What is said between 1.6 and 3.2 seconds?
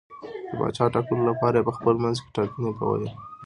په خپل منځ کې ټاکنې کولې.